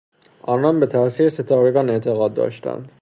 آنان 0.41 0.79
به 0.79 0.85
تاثیر 0.85 1.25
بد 1.27 1.31
ستارگان 1.31 1.89
اعتقاد 1.89 2.33
داشتند. 2.33 2.91